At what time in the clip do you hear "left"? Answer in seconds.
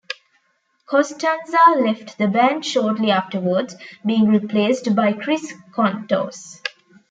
1.77-2.17